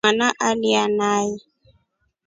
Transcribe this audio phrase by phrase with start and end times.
[0.03, 1.27] Mwana alya nai.